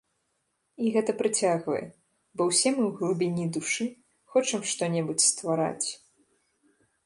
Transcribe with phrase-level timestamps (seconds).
[0.85, 1.81] І гэта прыцягвае,
[2.41, 3.85] бо ўсе мы ў глыбіні душы
[4.33, 5.87] хочам што-небудзь ствараць.